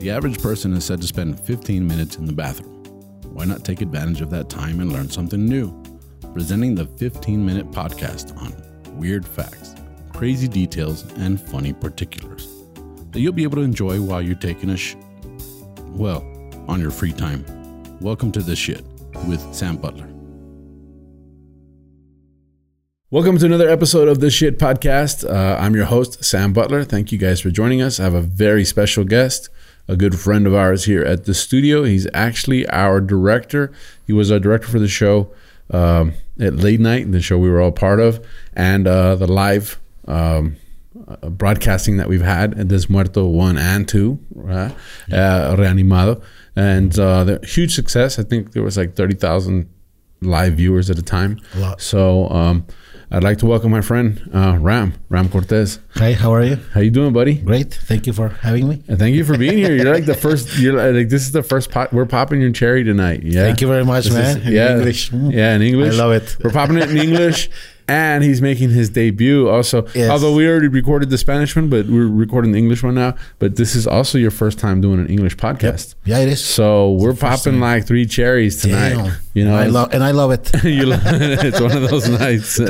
The 0.00 0.08
average 0.08 0.40
person 0.40 0.72
is 0.72 0.86
said 0.86 1.02
to 1.02 1.06
spend 1.06 1.38
15 1.38 1.86
minutes 1.86 2.16
in 2.16 2.24
the 2.24 2.32
bathroom. 2.32 2.82
Why 3.34 3.44
not 3.44 3.66
take 3.66 3.82
advantage 3.82 4.22
of 4.22 4.30
that 4.30 4.48
time 4.48 4.80
and 4.80 4.90
learn 4.90 5.10
something 5.10 5.44
new? 5.44 5.78
Presenting 6.32 6.74
the 6.74 6.86
15 6.86 7.44
minute 7.44 7.70
podcast 7.70 8.34
on 8.38 8.54
weird 8.98 9.28
facts, 9.28 9.74
crazy 10.14 10.48
details, 10.48 11.02
and 11.18 11.38
funny 11.38 11.74
particulars 11.74 12.48
that 13.10 13.20
you'll 13.20 13.34
be 13.34 13.42
able 13.42 13.56
to 13.56 13.62
enjoy 13.62 14.00
while 14.00 14.22
you're 14.22 14.36
taking 14.36 14.70
a 14.70 14.76
sh. 14.78 14.96
Well, 15.88 16.24
on 16.66 16.80
your 16.80 16.90
free 16.90 17.12
time. 17.12 17.44
Welcome 18.00 18.32
to 18.32 18.40
The 18.40 18.56
Shit 18.56 18.82
with 19.28 19.54
Sam 19.54 19.76
Butler. 19.76 20.10
Welcome 23.12 23.38
to 23.38 23.44
another 23.44 23.68
episode 23.68 24.06
of 24.06 24.20
the 24.20 24.30
Shit 24.30 24.56
Podcast. 24.56 25.28
Uh, 25.28 25.60
I'm 25.60 25.74
your 25.74 25.86
host, 25.86 26.24
Sam 26.24 26.52
Butler. 26.52 26.84
Thank 26.84 27.10
you 27.10 27.18
guys 27.18 27.40
for 27.40 27.50
joining 27.50 27.82
us. 27.82 27.98
I 27.98 28.04
have 28.04 28.14
a 28.14 28.22
very 28.22 28.64
special 28.64 29.02
guest, 29.02 29.48
a 29.90 29.96
good 29.96 30.18
friend 30.18 30.46
of 30.46 30.54
ours 30.54 30.84
here 30.84 31.02
at 31.02 31.24
the 31.24 31.34
studio. 31.34 31.82
He's 31.84 32.06
actually 32.14 32.66
our 32.68 33.00
director. 33.00 33.72
He 34.06 34.12
was 34.12 34.30
our 34.30 34.38
director 34.38 34.68
for 34.68 34.78
the 34.78 34.88
show 34.88 35.32
um, 35.70 36.14
at 36.38 36.54
Late 36.54 36.80
Night, 36.80 37.10
the 37.10 37.20
show 37.20 37.38
we 37.38 37.50
were 37.50 37.60
all 37.60 37.72
part 37.72 38.00
of, 38.00 38.24
and 38.54 38.86
uh, 38.86 39.16
the 39.16 39.26
live 39.26 39.80
um, 40.06 40.56
uh, 41.08 41.28
broadcasting 41.28 41.96
that 41.96 42.08
we've 42.08 42.22
had 42.22 42.58
at 42.58 42.68
This 42.68 42.88
Muerto 42.88 43.26
1 43.26 43.58
and 43.58 43.88
2, 43.88 44.18
right? 44.34 44.72
uh, 45.12 45.56
Reanimado. 45.56 46.22
And 46.56 46.96
uh, 46.98 47.24
the 47.24 47.40
huge 47.44 47.74
success. 47.74 48.18
I 48.18 48.22
think 48.22 48.52
there 48.52 48.62
was 48.62 48.76
like 48.76 48.94
30,000 48.94 49.68
live 50.20 50.54
viewers 50.54 50.90
at 50.90 50.98
a 50.98 51.02
time. 51.02 51.40
A 51.54 51.58
lot. 51.58 51.80
So 51.80 52.28
um, 52.28 52.66
I'd 53.12 53.24
like 53.24 53.38
to 53.38 53.46
welcome 53.46 53.72
my 53.72 53.80
friend 53.80 54.30
uh, 54.32 54.56
Ram, 54.60 54.94
Ram 55.08 55.28
Cortez. 55.28 55.80
Hi, 55.96 56.12
how 56.12 56.32
are 56.32 56.44
you? 56.44 56.56
How 56.72 56.80
you 56.80 56.92
doing, 56.92 57.12
buddy? 57.12 57.34
Great. 57.34 57.74
Thank 57.74 58.06
you 58.06 58.12
for 58.12 58.28
having 58.28 58.68
me. 58.68 58.84
And 58.86 59.00
thank 59.00 59.16
you 59.16 59.24
for 59.24 59.36
being 59.36 59.58
here. 59.58 59.74
You're 59.74 59.92
like 59.92 60.04
the 60.06 60.14
first. 60.14 60.56
You're 60.60 60.92
like 60.92 61.08
this 61.08 61.22
is 61.22 61.32
the 61.32 61.42
first 61.42 61.72
pot. 61.72 61.92
We're 61.92 62.06
popping 62.06 62.40
your 62.40 62.52
cherry 62.52 62.84
tonight. 62.84 63.24
Yeah. 63.24 63.42
Thank 63.46 63.60
you 63.62 63.66
very 63.66 63.84
much, 63.84 64.04
This 64.04 64.14
man. 64.14 64.36
is- 64.38 64.46
In 64.46 64.52
yeah, 64.52 64.76
English. 64.76 65.10
Yeah, 65.12 65.54
in 65.56 65.62
English. 65.62 65.94
I 65.94 65.96
love 65.98 66.12
it. 66.12 66.36
We're 66.42 66.52
popping 66.52 66.76
it 66.78 66.88
in 66.88 66.98
English, 66.98 67.50
and 67.90 68.22
he's 68.24 68.40
making 68.40 68.70
his 68.70 68.88
debut. 68.90 69.48
Also, 69.48 69.86
Yes. 69.94 70.10
although 70.10 70.34
we 70.34 70.46
already 70.48 70.68
recorded 70.68 71.10
the 71.10 71.18
Spanish 71.18 71.56
one, 71.56 71.68
but 71.68 71.86
we're 71.86 72.06
recording 72.06 72.52
the 72.52 72.58
English 72.58 72.82
one 72.82 72.94
now. 72.94 73.14
But 73.40 73.56
this 73.56 73.74
is 73.74 73.86
also 73.86 74.16
your 74.18 74.30
first 74.30 74.58
time 74.58 74.80
doing 74.80 75.00
an 75.00 75.08
English 75.08 75.36
podcast. 75.36 75.94
Yeah, 76.04 76.18
it 76.18 76.28
is. 76.28 76.42
So 76.44 76.92
we're 76.92 77.14
popping 77.14 77.54
time. 77.54 77.60
like 77.60 77.86
three 77.86 78.06
cherries 78.06 78.60
tonight. 78.62 78.94
Damn. 78.94 79.12
You 79.34 79.44
know, 79.44 79.56
I 79.56 79.66
love 79.66 79.92
and 79.92 80.02
I 80.04 80.12
love 80.12 80.30
it. 80.30 80.50
you 80.64 80.86
lo- 80.86 80.98
it's 81.04 81.60
one 81.60 81.72
of 81.76 81.90
those 81.90 82.08
nights. 82.20 82.60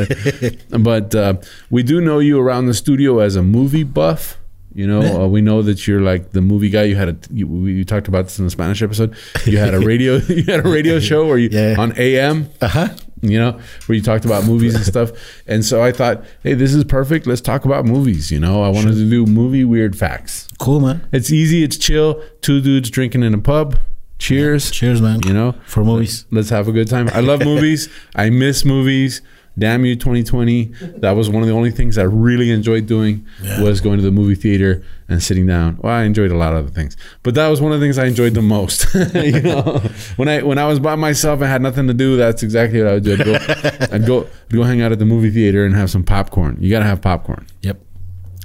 but 0.71 1.15
uh, 1.15 1.35
we 1.71 1.83
do 1.83 2.01
know 2.01 2.19
you 2.19 2.39
around 2.41 2.67
the 2.67 2.75
studio 2.75 3.19
as 3.21 3.37
a 3.37 3.43
movie 3.43 3.85
buff. 3.85 4.37
You 4.73 4.87
know, 4.87 5.25
uh, 5.25 5.27
we 5.27 5.41
know 5.41 5.63
that 5.63 5.89
you're 5.89 6.01
like 6.01 6.31
the 6.31 6.41
movie 6.41 6.71
guy. 6.71 6.85
You 6.85 6.95
had 6.95 7.09
a 7.09 7.17
you, 7.33 7.49
we 7.49 7.73
you 7.73 7.85
talked 7.85 8.07
about 8.07 8.27
this 8.27 8.39
in 8.39 8.45
the 8.45 8.53
Spanish 8.53 8.81
episode. 8.83 9.17
You 9.45 9.59
had 9.59 9.75
a 9.75 9.81
radio 9.81 10.17
you 10.17 10.45
had 10.45 10.65
a 10.65 10.69
radio 10.69 11.01
show 11.01 11.27
where 11.27 11.39
you 11.39 11.49
Yeah. 11.51 11.75
on 11.77 11.93
AM. 11.99 12.49
Uh 12.61 12.69
huh. 12.69 12.89
You 13.23 13.39
know, 13.39 13.61
where 13.87 13.97
you 13.97 14.03
talked 14.03 14.25
about 14.25 14.45
movies 14.45 14.75
and 14.75 14.85
stuff. 14.85 15.13
And 15.47 15.65
so 15.65 15.83
I 15.83 15.93
thought, 15.93 16.25
hey, 16.43 16.55
this 16.55 16.73
is 16.73 16.85
perfect. 16.85 17.27
Let's 17.27 17.41
talk 17.41 17.65
about 17.65 17.85
movies. 17.85 18.31
You 18.31 18.41
know, 18.41 18.63
I 18.63 18.69
wanted 18.69 18.95
to 18.95 19.11
do 19.11 19.27
movie 19.27 19.65
weird 19.65 19.97
facts. 19.97 20.49
Cool, 20.59 20.81
man. 20.81 21.07
It's 21.13 21.31
easy. 21.31 21.63
It's 21.63 21.77
chill. 21.77 22.23
Two 22.41 22.61
dudes 22.61 22.91
drinking 22.91 23.23
in 23.23 23.35
a 23.35 23.39
pub. 23.39 23.79
Cheers. 24.19 24.71
Cheers, 24.71 25.01
man. 25.01 25.21
You 25.27 25.33
know, 25.33 25.55
For 25.67 25.83
movies. 25.85 26.27
Let's 26.31 26.51
have 26.51 26.69
a 26.69 26.73
good 26.73 26.89
time. 26.89 27.09
I 27.13 27.21
love 27.21 27.41
movies. 27.45 27.89
I 28.15 28.31
miss 28.31 28.65
movies. 28.65 29.23
Damn 29.61 29.85
you, 29.85 29.95
2020. 29.95 30.73
That 31.01 31.13
was 31.13 31.29
one 31.29 31.43
of 31.43 31.49
the 31.49 31.55
only 31.55 31.71
things 31.71 31.99
I 31.99 32.05
really 32.05 32.51
enjoyed 32.51 32.87
doing 32.87 33.27
Yeah. 33.45 33.61
was 33.63 33.81
going 33.83 33.99
to 33.99 34.03
the 34.03 34.11
movie 34.11 34.35
theater 34.35 34.83
and 35.07 35.23
sitting 35.23 35.47
down. 35.47 35.79
Well, 35.83 35.93
I 35.93 36.05
enjoyed 36.05 36.31
a 36.31 36.37
lot 36.37 36.55
of 36.55 36.61
other 36.65 36.71
things, 36.75 36.97
but 37.23 37.35
that 37.35 37.49
was 37.49 37.61
one 37.61 37.71
of 37.71 37.79
the 37.79 37.85
things 37.85 37.99
I 37.99 38.07
enjoyed 38.07 38.33
the 38.33 38.41
most. 38.43 38.87
you 39.15 39.43
know, 39.43 39.83
when 40.17 40.29
I 40.29 40.43
when 40.43 40.57
I 40.57 40.67
was 40.67 40.81
by 40.81 40.97
myself 40.97 41.41
and 41.43 41.51
had 41.51 41.61
nothing 41.61 41.87
to 41.89 41.95
do, 41.95 42.17
that's 42.17 42.43
exactly 42.43 42.81
what 42.83 42.89
I 42.91 42.95
would 42.95 43.05
do. 43.05 43.13
I'd 43.15 43.25
go, 43.25 43.35
I'd 43.93 44.07
go, 44.07 44.21
I'd 44.25 44.57
go 44.57 44.63
hang 44.63 44.81
out 44.81 44.93
at 44.93 44.99
the 44.99 45.05
movie 45.05 45.31
theater 45.31 45.67
and 45.67 45.75
have 45.77 45.91
some 45.91 46.05
popcorn. 46.05 46.57
You 46.59 46.71
gotta 46.71 46.87
have 46.87 47.03
popcorn. 47.03 47.47
Yep. 47.61 47.81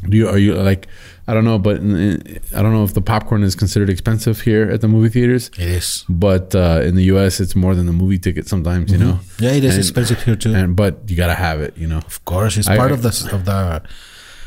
Do 0.10 0.18
you 0.18 0.28
are 0.28 0.38
you 0.38 0.54
like? 0.56 0.88
I 1.28 1.34
don't 1.34 1.44
know, 1.44 1.58
but 1.58 1.78
in, 1.78 1.96
in- 1.96 2.40
I 2.56 2.62
don't 2.62 2.72
know 2.74 2.84
if 2.84 2.94
the 2.94 3.02
popcorn 3.02 3.44
is 3.44 3.56
considered 3.56 3.90
expensive 3.90 4.42
here 4.42 4.70
at 4.70 4.82
the 4.82 4.88
movie 4.88 5.10
theaters. 5.10 5.50
It 5.58 5.68
is. 5.68 6.06
But 6.08 6.54
uh, 6.54 6.82
in 6.84 6.96
the 6.96 7.04
U.S., 7.06 7.40
it's 7.40 7.56
more 7.56 7.74
than 7.74 7.88
the 7.88 7.94
movie 7.94 8.20
ticket 8.20 8.48
sometimes, 8.48 8.92
you 8.92 8.98
know. 9.00 9.20
Yeah, 9.40 9.52
it 9.52 9.64
is 9.64 9.74
And- 9.76 9.84
expensive 9.84 10.22
here 10.24 10.36
too. 10.36 10.54
And 10.54 10.76
but 10.76 11.00
you 11.08 11.16
gotta 11.16 11.34
have 11.34 11.62
it, 11.62 11.76
you 11.78 11.88
know, 11.88 11.98
of 11.98 12.24
course, 12.26 12.58
it's 12.58 12.68
I- 12.68 12.78
part 12.78 12.92
of 12.92 13.02
the 13.02 13.30
of 13.34 13.46
the. 13.46 13.82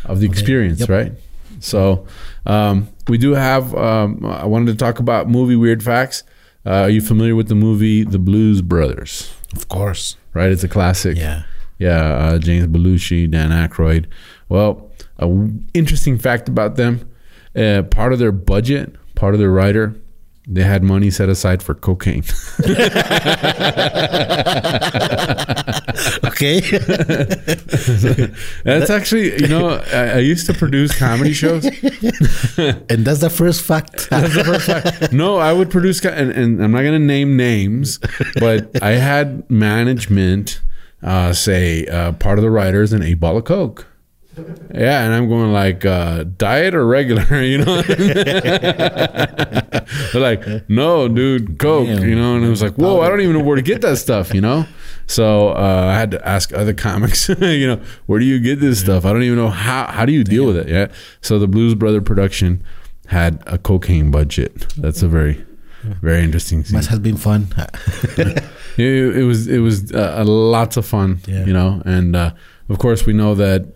of 0.05 0.21
the 0.21 0.27
experience, 0.27 0.81
Yep. 0.81 0.89
right? 0.89 1.13
So 1.61 2.07
um, 2.47 2.89
we 3.09 3.19
do 3.19 3.35
have. 3.35 3.75
Um, 3.75 4.25
I 4.25 4.45
wanted 4.47 4.71
to 4.73 4.77
talk 4.79 5.01
about 5.01 5.29
movie 5.29 5.57
weird 5.57 5.83
facts. 5.83 6.23
Uh, 6.65 6.83
are 6.87 6.91
you 6.91 7.01
familiar 7.01 7.35
with 7.35 7.49
the 7.49 7.55
movie 7.57 8.05
The 8.05 8.19
Blues 8.19 8.63
Brothers? 8.63 9.33
Of 9.57 9.69
course. 9.69 10.17
Right, 10.35 10.51
it's 10.53 10.63
a 10.63 10.69
classic. 10.69 11.17
Yeah. 11.17 11.43
Yeah, 11.79 12.01
uh, 12.03 12.39
James 12.39 12.67
Belushi, 12.69 13.29
Dan 13.31 13.51
Aykroyd. 13.51 14.07
Well, 14.49 14.91
a 15.19 15.23
w- 15.23 15.61
interesting 15.75 16.19
fact 16.19 16.49
about 16.49 16.77
them: 16.77 17.09
uh, 17.57 17.83
part 17.83 18.13
of 18.13 18.19
their 18.19 18.33
budget, 18.33 18.95
part 19.15 19.35
of 19.35 19.41
their 19.41 19.51
writer, 19.51 19.95
they 20.47 20.63
had 20.63 20.83
money 20.83 21.11
set 21.11 21.29
aside 21.29 21.63
for 21.63 21.75
cocaine. 21.75 22.25
Okay. 26.25 26.61
That's 28.65 28.91
actually, 28.91 29.41
you 29.41 29.49
know, 29.49 29.83
I, 29.93 30.11
I 30.11 30.19
used 30.19 30.47
to 30.47 30.55
produce 30.55 30.97
comedy 30.97 31.33
shows. 31.33 31.65
and 31.67 33.05
that's 33.05 33.21
the 33.21 33.33
first 33.35 33.63
fact. 33.63 34.09
That's 34.11 34.35
the 34.35 34.45
first 34.45 34.67
fact. 34.67 35.13
No, 35.13 35.39
I 35.39 35.53
would 35.53 35.71
produce, 35.71 36.05
and, 36.05 36.31
and 36.31 36.63
I'm 36.63 36.71
not 36.71 36.83
going 36.83 36.93
to 36.93 36.99
name 37.05 37.37
names, 37.37 37.99
but 38.39 38.83
I 38.83 38.93
had 38.93 39.49
management 39.51 40.61
uh, 41.03 41.33
say 41.33 41.87
uh, 41.87 42.13
part 42.13 42.39
of 42.39 42.43
the 42.43 42.51
writers 42.51 42.93
an 42.93 43.03
eight 43.03 43.21
ball 43.21 43.37
of 43.37 43.45
coke. 43.45 43.87
Yeah, 44.75 45.03
and 45.05 45.15
I'm 45.15 45.29
going 45.29 45.53
like 45.53 45.85
uh, 45.85 46.25
diet 46.37 46.75
or 46.75 46.87
regular, 46.87 47.25
you 47.43 47.59
know. 47.59 47.83
They're 50.13 50.21
like, 50.21 50.69
no, 50.69 51.09
dude, 51.09 51.59
coke, 51.59 51.87
Damn. 51.87 52.09
you 52.09 52.15
know. 52.15 52.37
And 52.37 52.45
it 52.45 52.49
was 52.49 52.63
like, 52.63 52.75
whoa, 52.75 53.01
I 53.01 53.09
don't 53.09 53.21
even 53.21 53.37
know 53.39 53.45
where 53.45 53.57
to 53.57 53.63
get 53.63 53.81
that 53.83 53.97
stuff, 53.99 54.33
you 54.35 54.41
know. 54.41 54.67
So 55.07 55.51
uh, 55.51 55.87
I 55.95 55.99
had 55.99 56.11
to 56.13 56.29
ask 56.29 56.53
other 56.53 56.75
comics, 56.75 57.29
you 57.41 57.67
know, 57.67 57.81
where 58.07 58.19
do 58.21 58.27
you 58.27 58.39
get 58.41 58.61
this 58.61 58.81
stuff? 58.81 59.05
I 59.05 59.13
don't 59.13 59.23
even 59.23 59.37
know 59.37 59.49
how. 59.51 59.87
How 59.87 60.05
do 60.05 60.13
you 60.13 60.25
deal 60.25 60.47
with 60.47 60.57
it? 60.57 60.69
Yeah. 60.69 60.89
So 61.21 61.39
the 61.39 61.49
Blues 61.49 61.75
Brother 61.75 62.01
production 62.03 62.63
had 63.07 63.43
a 63.47 63.57
cocaine 63.59 64.11
budget. 64.11 64.69
That's 64.77 65.03
a 65.03 65.09
very, 65.09 65.45
very 65.83 66.23
interesting 66.23 66.63
scene. 66.65 66.77
Must 66.77 66.91
have 66.91 67.03
been 67.03 67.17
fun. 67.17 67.49
It, 68.77 69.17
it 69.17 69.25
was 69.25 69.49
it 69.49 69.59
was 69.59 69.93
uh, 69.93 70.23
lots 70.27 70.77
of 70.77 70.85
fun, 70.87 71.21
Yeah. 71.27 71.45
you 71.47 71.53
know, 71.53 71.83
and 71.85 72.15
uh, 72.15 72.33
of 72.69 72.79
course 72.79 73.07
we 73.07 73.13
know 73.13 73.35
that 73.35 73.67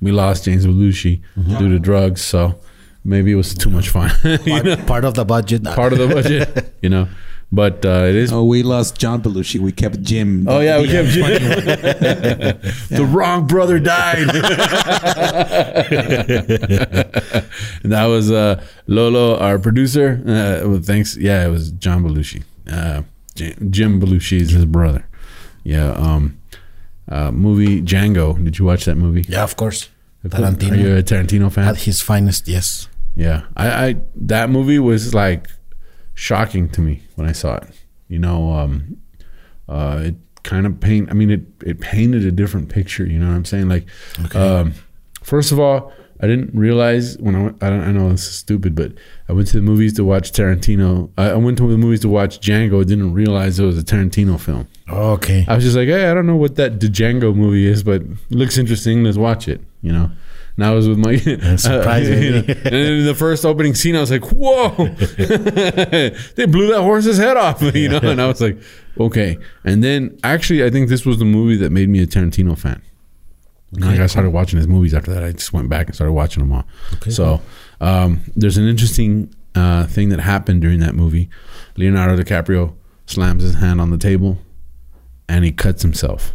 we 0.00 0.12
lost 0.12 0.44
James 0.44 0.66
Belushi 0.66 1.22
due 1.58 1.68
to 1.68 1.78
drugs, 1.78 2.22
so 2.22 2.58
maybe 3.04 3.32
it 3.32 3.36
was 3.36 3.54
too 3.54 3.70
much 3.70 3.88
fun, 3.90 4.10
you 4.44 4.62
know, 4.62 4.76
part, 4.76 4.86
part 4.86 5.04
of 5.04 5.14
the 5.14 5.24
budget. 5.24 5.64
part 5.76 5.92
of 5.92 5.98
the 5.98 6.08
budget, 6.08 6.74
you 6.82 6.88
know. 6.88 7.08
But 7.52 7.84
uh, 7.84 8.06
it 8.08 8.14
is. 8.14 8.32
Oh, 8.32 8.44
we 8.44 8.62
lost 8.62 8.96
John 8.96 9.20
Belushi. 9.22 9.58
We 9.58 9.72
kept 9.72 10.02
Jim. 10.02 10.46
Oh 10.48 10.60
yeah, 10.60 10.80
we 10.80 10.86
kept 10.86 11.08
Jim. 11.08 11.24
the 12.90 13.04
wrong 13.10 13.48
brother 13.48 13.80
died. 13.80 14.28
and 17.82 17.90
that 17.92 18.06
was 18.06 18.30
uh, 18.30 18.64
Lolo, 18.86 19.36
our 19.38 19.58
producer. 19.58 20.22
Uh, 20.24 20.68
well, 20.68 20.80
thanks. 20.80 21.16
Yeah, 21.16 21.44
it 21.44 21.50
was 21.50 21.72
John 21.72 22.04
Belushi. 22.04 22.44
Uh, 22.70 23.02
Jim 23.34 24.00
Belushi 24.00 24.40
is 24.40 24.50
his 24.50 24.64
brother. 24.64 25.04
Yeah. 25.64 25.90
Um, 25.90 26.39
uh, 27.10 27.30
movie 27.32 27.82
Django. 27.82 28.42
Did 28.42 28.58
you 28.58 28.64
watch 28.64 28.84
that 28.84 28.96
movie? 28.96 29.24
yeah, 29.28 29.42
of 29.42 29.56
course. 29.56 29.88
Tarantino. 30.24 30.72
Are 30.72 30.76
you 30.76 30.96
a 30.96 31.02
Tarantino 31.02 31.50
fan? 31.50 31.66
At 31.66 31.78
his 31.78 32.00
finest, 32.00 32.46
yes. 32.46 32.88
Yeah, 33.16 33.44
I, 33.56 33.86
I 33.86 33.96
that 34.16 34.50
movie 34.50 34.78
was 34.78 35.14
like 35.14 35.48
shocking 36.14 36.68
to 36.70 36.80
me 36.80 37.02
when 37.16 37.28
I 37.28 37.32
saw 37.32 37.56
it. 37.56 37.68
You 38.08 38.18
know, 38.18 38.52
um, 38.52 38.98
uh, 39.68 40.00
it 40.04 40.16
kind 40.42 40.66
of 40.66 40.78
paint. 40.80 41.10
I 41.10 41.14
mean, 41.14 41.30
it 41.30 41.42
it 41.64 41.80
painted 41.80 42.24
a 42.24 42.30
different 42.30 42.68
picture. 42.68 43.04
You 43.06 43.18
know 43.18 43.28
what 43.28 43.34
I'm 43.34 43.44
saying? 43.44 43.68
Like, 43.68 43.86
um, 44.36 44.74
first 45.22 45.52
of 45.52 45.58
all, 45.58 45.92
I 46.22 46.26
didn't 46.26 46.54
realize 46.54 47.16
when 47.18 47.34
I 47.34 47.42
went. 47.42 47.62
I, 47.62 47.70
don't, 47.70 47.80
I 47.80 47.92
know 47.92 48.10
this 48.10 48.26
is 48.26 48.34
stupid, 48.34 48.74
but 48.74 48.92
I 49.28 49.32
went 49.32 49.48
to 49.48 49.56
the 49.56 49.62
movies 49.62 49.94
to 49.94 50.04
watch 50.04 50.32
Tarantino. 50.32 51.10
I, 51.16 51.30
I 51.30 51.34
went 51.36 51.56
to 51.58 51.68
the 51.68 51.78
movies 51.78 52.00
to 52.00 52.08
watch 52.08 52.40
Django. 52.40 52.86
Didn't 52.86 53.14
realize 53.14 53.58
it 53.58 53.64
was 53.64 53.78
a 53.78 53.82
Tarantino 53.82 54.38
film. 54.38 54.68
Okay. 54.90 55.46
I 55.48 55.54
was 55.54 55.64
just 55.64 55.76
like, 55.76 55.88
hey, 55.88 56.10
I 56.10 56.14
don't 56.14 56.26
know 56.26 56.36
what 56.36 56.56
that 56.56 56.78
Django 56.78 57.34
movie 57.34 57.66
is, 57.66 57.82
but 57.82 58.02
it 58.02 58.18
looks 58.30 58.58
interesting. 58.58 59.02
Let's 59.02 59.16
watch 59.16 59.48
it. 59.48 59.62
You 59.80 59.92
know. 59.92 60.10
And 60.56 60.66
I 60.66 60.74
was 60.74 60.86
with 60.86 60.98
my 60.98 61.16
surprising. 61.56 62.22
you 62.22 62.30
know, 62.32 62.44
and 62.46 62.74
in 62.74 63.06
the 63.06 63.14
first 63.14 63.46
opening 63.46 63.74
scene, 63.74 63.96
I 63.96 64.00
was 64.00 64.10
like, 64.10 64.30
"Whoa!" 64.30 64.68
they 66.34 66.46
blew 66.46 66.66
that 66.68 66.80
horse's 66.82 67.16
head 67.16 67.38
off, 67.38 67.62
you 67.74 67.88
know. 67.88 68.00
And 68.02 68.20
I 68.20 68.26
was 68.26 68.42
like, 68.42 68.58
"Okay." 68.98 69.38
And 69.64 69.82
then, 69.82 70.18
actually, 70.22 70.62
I 70.62 70.68
think 70.68 70.90
this 70.90 71.06
was 71.06 71.18
the 71.18 71.24
movie 71.24 71.56
that 71.56 71.70
made 71.70 71.88
me 71.88 72.02
a 72.02 72.06
Tarantino 72.06 72.58
fan. 72.58 72.82
Like 73.72 74.00
I 74.00 74.06
started 74.06 74.30
watching 74.30 74.56
his 74.58 74.66
movies 74.66 74.94
after 74.94 75.12
that. 75.14 75.22
I 75.22 75.32
just 75.32 75.52
went 75.52 75.68
back 75.68 75.86
and 75.86 75.94
started 75.94 76.12
watching 76.12 76.42
them 76.42 76.52
all. 76.52 76.64
Okay. 76.94 77.10
So 77.10 77.40
um, 77.80 78.20
there's 78.34 78.56
an 78.58 78.66
interesting 78.66 79.32
uh, 79.54 79.86
thing 79.86 80.08
that 80.08 80.18
happened 80.20 80.60
during 80.60 80.80
that 80.80 80.94
movie. 80.94 81.30
Leonardo 81.76 82.20
DiCaprio 82.20 82.74
slams 83.06 83.42
his 83.44 83.54
hand 83.54 83.80
on 83.80 83.90
the 83.90 83.98
table, 83.98 84.38
and 85.28 85.44
he 85.44 85.52
cuts 85.52 85.82
himself. 85.82 86.32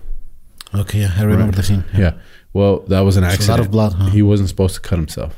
Okay, 0.73 1.01
yeah, 1.01 1.13
I 1.17 1.23
remember 1.23 1.45
Right. 1.47 1.55
the 1.55 1.63
scene. 1.63 1.83
Yeah. 1.95 2.13
Well, 2.53 2.79
that 2.87 3.01
was 3.01 3.17
an 3.17 3.23
It's 3.25 3.47
a 3.47 3.51
lot 3.51 3.59
of 3.59 3.69
blood, 3.69 3.93
huh? 3.93 4.05
He 4.11 4.21
wasn't 4.21 4.47
supposed 4.49 4.75
to 4.75 4.81
cut 4.81 4.97
himself, 4.97 5.35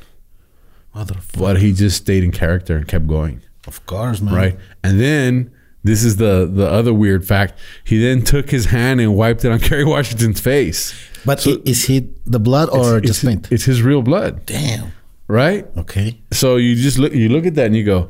Motherfucker. 0.95 1.39
but 1.39 1.59
he 1.61 1.73
just 1.73 1.97
stayed 1.97 2.23
in 2.23 2.31
character 2.31 2.75
and 2.77 2.87
kept 2.87 3.07
going. 3.07 3.41
Of 3.67 3.85
course, 3.85 4.21
man. 4.21 4.33
Right. 4.33 4.59
And 4.83 4.99
then 4.99 5.51
this 5.83 6.03
is 6.03 6.17
the 6.17 6.49
the 6.51 6.67
other 6.69 6.93
weird 6.93 7.25
fact. 7.27 7.57
He 7.83 8.01
then 8.01 8.21
took 8.23 8.49
his 8.49 8.65
hand 8.67 9.01
and 9.01 9.15
wiped 9.15 9.43
it 9.45 9.51
on 9.51 9.59
Kerry 9.67 9.83
Washington's 9.83 10.39
face. 10.39 10.93
But 11.27 11.45
i- 11.45 11.57
is 11.65 11.85
he 11.85 12.09
the 12.25 12.39
blood 12.39 12.69
or 12.69 12.97
it's, 12.97 13.07
just 13.07 13.23
paint? 13.23 13.51
it's 13.51 13.65
his 13.65 13.83
real 13.83 14.01
blood, 14.01 14.45
Damn. 14.47 14.91
right? 15.27 15.67
Okay. 15.77 16.19
So 16.31 16.55
you 16.55 16.73
just 16.75 16.97
look 16.97 17.13
you 17.13 17.29
look 17.29 17.45
at 17.45 17.53
that 17.55 17.67
and 17.67 17.75
you 17.75 17.83
go, 17.83 18.09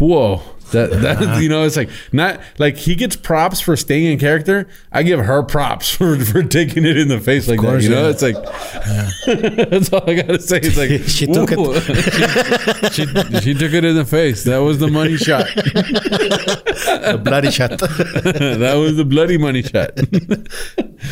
"Whoa." 0.00 0.42
That, 0.70 0.90
that 1.02 1.42
you 1.42 1.48
know 1.48 1.64
it's 1.64 1.74
like 1.76 1.90
not 2.12 2.38
like 2.58 2.76
he 2.76 2.94
gets 2.94 3.16
props 3.16 3.60
for 3.60 3.76
staying 3.76 4.06
in 4.06 4.20
character. 4.20 4.68
I 4.92 5.02
give 5.02 5.18
her 5.18 5.42
props 5.42 5.90
for, 5.96 6.16
for 6.24 6.44
taking 6.44 6.84
it 6.86 6.96
in 6.96 7.08
the 7.08 7.18
face 7.18 7.48
like 7.48 7.58
that. 7.60 7.66
course, 7.66 7.82
You 7.82 7.90
know, 7.90 8.02
yeah. 8.04 8.10
it's 8.14 8.22
like 8.22 8.36
that's 9.68 9.92
all 9.92 10.08
I 10.08 10.14
gotta 10.14 10.40
say. 10.40 10.60
It's 10.62 10.76
like 10.76 10.90
She 11.08 11.26
took 11.26 11.50
it. 11.50 11.58
it. 11.60 12.92
she, 12.92 13.04
she 13.40 13.54
took 13.54 13.72
it 13.72 13.84
in 13.84 13.96
the 13.96 14.04
face. 14.04 14.44
That 14.44 14.58
was 14.58 14.78
the 14.78 14.86
money 14.86 15.16
shot. 15.16 15.46
The 15.56 17.20
bloody 17.20 17.50
shot. 17.50 17.70
that 17.80 18.74
was 18.78 18.96
the 18.96 19.04
bloody 19.04 19.38
money 19.38 19.62
shot, 19.64 19.90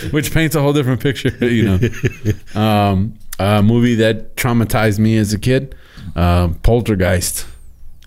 which 0.12 0.32
paints 0.32 0.54
a 0.56 0.60
whole 0.60 0.72
different 0.72 1.00
picture. 1.00 1.30
You 1.40 1.64
know, 1.78 2.60
um, 2.60 3.14
a 3.38 3.62
movie 3.62 3.94
that 3.96 4.36
traumatized 4.36 4.98
me 4.98 5.16
as 5.16 5.32
a 5.32 5.38
kid, 5.38 5.74
uh, 6.16 6.48
Poltergeist. 6.62 7.46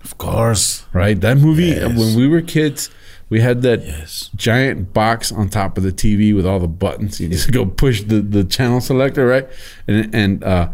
of 0.03 0.17
course. 0.17 0.85
Right, 0.93 1.19
that 1.21 1.37
movie 1.37 1.67
Yes. 1.67 1.97
when 1.97 2.15
we 2.15 2.27
were 2.27 2.41
kids, 2.41 2.89
we 3.29 3.39
had 3.39 3.61
that 3.61 3.81
Yes. 3.85 4.29
giant 4.35 4.93
box 4.93 5.31
on 5.31 5.47
top 5.49 5.77
of 5.77 5.83
the 5.83 5.91
TV 5.91 6.33
with 6.35 6.45
all 6.45 6.59
the 6.59 6.67
buttons. 6.67 7.19
You 7.19 7.29
just 7.29 7.51
go 7.57 7.65
push 7.65 8.01
the, 8.03 8.21
the 8.21 8.43
channel 8.43 8.81
selector, 8.81 9.25
right? 9.25 9.47
And 9.87 10.13
and 10.13 10.43
uh, 10.43 10.69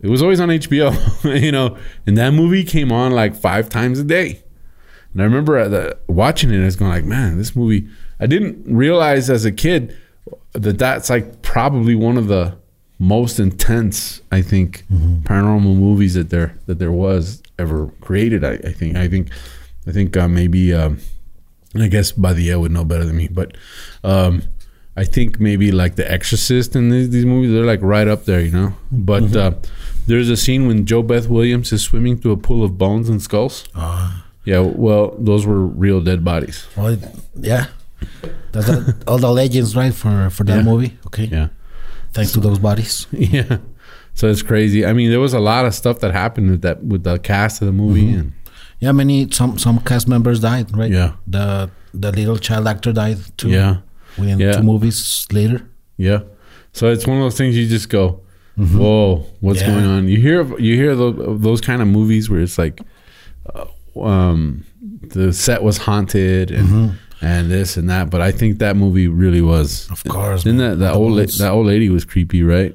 it 0.00 0.08
was 0.08 0.22
always 0.22 0.40
on 0.40 0.48
HBO, 0.48 0.92
you 1.42 1.52
know. 1.52 1.76
And 2.06 2.16
that 2.16 2.32
movie 2.32 2.64
came 2.64 2.90
on 2.92 3.12
like 3.12 3.34
five 3.36 3.68
times 3.68 3.98
a 3.98 4.04
day. 4.04 4.42
And 5.12 5.22
I 5.22 5.24
remember 5.24 5.56
at 5.56 5.70
the, 5.70 5.96
watching 6.06 6.50
it, 6.52 6.60
I 6.60 6.64
was 6.64 6.76
going 6.76 6.90
like, 6.90 7.04
man, 7.04 7.36
this 7.38 7.54
movie. 7.56 7.88
I 8.20 8.26
didn't 8.26 8.64
realize 8.66 9.28
as 9.30 9.44
a 9.44 9.52
kid 9.52 9.96
that 10.52 10.78
that's 10.78 11.10
like 11.10 11.42
probably 11.42 11.94
one 11.94 12.16
of 12.16 12.28
the 12.28 12.56
most 12.98 13.38
intense, 13.38 14.20
I 14.32 14.42
think, 14.42 14.84
paranormal 14.90 15.76
movies 15.76 16.14
that 16.14 16.30
there 16.30 16.58
that 16.66 16.78
there 16.78 16.92
was 16.92 17.42
ever 17.58 17.88
created. 18.00 18.44
I, 18.44 18.52
I 18.54 18.72
think. 18.72 18.96
I 18.96 19.08
think. 19.08 19.30
I 19.86 19.92
think 19.92 20.16
uh, 20.16 20.28
maybe. 20.28 20.74
Um, 20.74 20.98
I 21.74 21.86
guess 21.88 22.12
by 22.12 22.32
the 22.32 22.50
air 22.50 22.58
would 22.58 22.72
know 22.72 22.84
better 22.84 23.04
than 23.04 23.16
me, 23.16 23.28
but 23.28 23.54
um, 24.02 24.42
I 24.96 25.04
think 25.04 25.38
maybe 25.38 25.70
like 25.70 25.96
The 25.96 26.10
Exorcist 26.10 26.74
and 26.74 26.90
these, 26.90 27.10
these 27.10 27.26
movies, 27.26 27.52
they're 27.52 27.64
like 27.66 27.82
right 27.82 28.08
up 28.08 28.24
there, 28.24 28.40
you 28.40 28.50
know. 28.50 28.74
But 28.90 29.36
uh, 29.36 29.52
there's 30.06 30.30
a 30.30 30.36
scene 30.36 30.66
when 30.66 30.86
JoBeth 30.86 31.28
Williams 31.28 31.70
is 31.70 31.82
swimming 31.82 32.16
through 32.16 32.32
a 32.32 32.36
pool 32.38 32.64
of 32.64 32.78
bones 32.78 33.08
and 33.10 33.20
skulls. 33.20 33.68
Ah. 33.74 34.24
Yeah, 34.44 34.60
well, 34.60 35.14
those 35.18 35.46
were 35.46 35.60
real 35.60 36.00
dead 36.00 36.24
bodies. 36.24 36.66
well, 36.74 36.96
yeah. 37.36 37.66
That's 38.52 38.66
that, 38.66 39.04
all 39.06 39.18
the 39.18 39.30
legends, 39.30 39.74
right, 39.76 39.92
for, 39.94 40.30
for 40.30 40.44
that 40.44 40.56
Yeah. 40.58 40.62
movie. 40.62 40.98
Okay. 41.06 41.24
Yeah, 41.24 41.48
Thanks 42.12 42.32
to 42.32 42.40
those 42.40 42.58
bodies. 42.58 43.06
yeah. 43.12 43.58
So 44.14 44.28
it's 44.28 44.42
crazy. 44.42 44.84
I 44.86 44.92
mean, 44.92 45.10
there 45.10 45.20
was 45.20 45.34
a 45.34 45.40
lot 45.40 45.64
of 45.66 45.74
stuff 45.74 46.00
that 46.00 46.12
happened 46.12 46.50
with 46.50 46.62
that 46.62 46.82
with 46.82 47.04
the 47.04 47.18
cast 47.18 47.60
of 47.62 47.66
the 47.66 47.72
movie, 47.72 48.10
and 48.12 48.32
Yeah, 48.80 48.92
many 48.92 49.30
some 49.30 49.58
some 49.58 49.78
cast 49.80 50.08
members 50.08 50.40
died, 50.40 50.76
right? 50.76 50.90
Yeah. 50.90 51.12
The 51.26 51.70
the 51.94 52.10
little 52.12 52.36
child 52.38 52.66
actor 52.66 52.92
died 52.92 53.18
too. 53.36 53.48
yeah, 53.50 53.76
Within 54.18 54.38
Yeah. 54.40 54.52
two 54.52 54.62
movies 54.62 55.26
later. 55.32 55.62
yeah. 55.96 56.20
So 56.72 56.88
it's 56.92 57.06
one 57.06 57.16
of 57.18 57.22
those 57.24 57.36
things 57.36 57.56
you 57.56 57.66
just 57.68 57.88
go, 57.88 58.20
"Whoa, 58.56 59.26
what's 59.40 59.60
Yeah. 59.60 59.68
going 59.70 59.84
on?" 59.84 60.08
You 60.08 60.20
hear 60.20 60.42
you 60.58 60.74
hear 60.76 60.94
those, 60.96 61.40
those 61.40 61.60
kind 61.60 61.80
of 61.82 61.88
movies 61.88 62.28
where 62.30 62.40
it's 62.40 62.58
like, 62.58 62.80
uh, 63.54 64.00
um, 64.00 64.64
the 65.14 65.32
set 65.32 65.62
was 65.62 65.78
haunted 65.78 66.50
and 66.50 66.94
and 67.20 67.50
this 67.50 67.76
and 67.76 67.88
that. 67.90 68.10
But 68.10 68.20
I 68.20 68.30
think 68.32 68.58
that 68.58 68.76
movie 68.76 69.08
really 69.08 69.42
was. 69.42 69.88
Of 69.90 70.04
course. 70.04 70.44
Then 70.44 70.56
that 70.58 70.78
that 70.78 70.92
The 70.92 70.92
old 70.94 71.12
la- 71.12 71.24
that 71.24 71.50
old 71.50 71.66
lady 71.66 71.88
was 71.88 72.04
creepy, 72.04 72.42
right? 72.42 72.74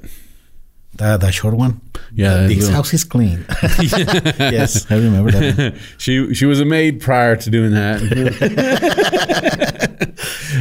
That 0.98 1.22
the 1.22 1.31
short 1.31 1.56
one. 1.56 1.81
Yeah, 2.13 2.44
The- 2.44 2.48
this 2.50 2.57
little- 2.66 2.75
house 2.75 2.94
is 2.94 3.04
clean. 3.04 3.45
yes, 3.81 4.86
I 4.92 4.95
remember 4.95 5.31
that. 5.31 5.75
she 5.98 6.34
she 6.36 6.45
was 6.45 6.60
a 6.60 6.66
maid 6.66 7.01
prior 7.01 7.36
to 7.36 7.50
doing 7.50 7.72
that. 7.72 8.00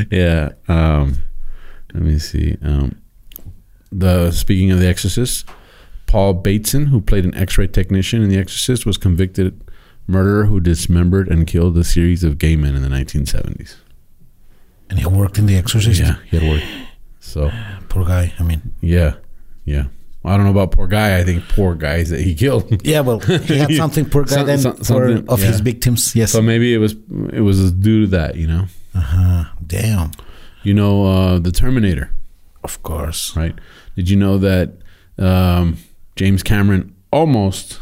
yeah. 0.10 0.50
Um, 0.68 1.18
let 1.92 2.02
me 2.02 2.18
see. 2.18 2.56
Um, 2.62 2.96
the 3.90 4.30
speaking 4.30 4.70
of 4.70 4.78
The 4.80 4.86
Exorcist, 4.88 5.46
Paul 6.06 6.34
Bateson, 6.34 6.86
who 6.86 7.00
played 7.02 7.24
an 7.26 7.34
X-ray 7.34 7.66
technician 7.66 8.22
in 8.22 8.30
The 8.30 8.38
Exorcist, 8.38 8.86
was 8.86 8.96
convicted 8.96 9.60
murderer 10.06 10.46
who 10.46 10.60
dismembered 10.60 11.28
and 11.28 11.46
killed 11.46 11.76
a 11.78 11.84
series 11.84 12.24
of 12.24 12.38
gay 12.38 12.56
men 12.56 12.74
in 12.74 12.82
the 12.82 12.88
1970s. 12.88 13.76
And 14.90 14.98
he 14.98 15.06
worked 15.06 15.38
in 15.38 15.46
The 15.46 15.56
Exorcist. 15.56 16.00
Yeah, 16.00 16.16
he 16.30 16.38
had 16.38 16.48
work. 16.50 16.62
So 17.20 17.50
Poor 17.88 18.04
guy. 18.04 18.32
I 18.38 18.42
mean, 18.42 18.74
yeah, 18.80 19.14
yeah. 19.64 19.84
I 20.24 20.36
don't 20.36 20.44
know 20.44 20.50
about 20.52 20.70
poor 20.70 20.86
guy. 20.86 21.18
I 21.18 21.24
think 21.24 21.48
poor 21.48 21.74
guys 21.74 22.10
that 22.10 22.20
he 22.20 22.34
killed. 22.34 22.84
yeah. 22.86 23.00
Well, 23.00 23.18
he 23.20 23.58
had 23.58 23.72
something. 23.76 24.08
Poor 24.08 24.24
guy. 24.24 24.42
Then 24.44 24.58
some- 24.58 24.82
something, 24.84 25.28
of 25.28 25.40
his 25.40 25.60
victims. 25.60 26.14
Yes. 26.14 26.30
so 26.32 26.40
maybe 26.42 26.72
it 26.74 26.78
was 26.78 26.94
it 27.32 27.40
was 27.40 27.72
due 27.72 28.02
to 28.02 28.06
that. 28.08 28.36
You 28.36 28.46
know. 28.46 28.66
Uh 28.94 29.00
huh. 29.00 29.44
Damn. 29.66 30.10
You 30.62 30.74
know 30.74 31.04
uh, 31.06 31.38
the 31.38 31.50
Terminator. 31.52 32.10
Of 32.62 32.82
course. 32.84 33.34
right? 33.36 33.54
Did 33.96 34.08
you 34.10 34.16
know 34.16 34.38
that 34.38 34.74
um, 35.18 35.78
James 36.16 36.42
Cameron 36.44 36.94
almost 37.10 37.80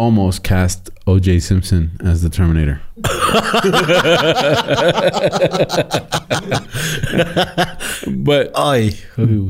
almost 0.00 0.42
cast 0.42 0.88
O.J. 1.06 1.40
Simpson 1.40 1.90
as 2.02 2.22
the 2.22 2.30
Terminator? 2.30 2.80
but 8.06 8.50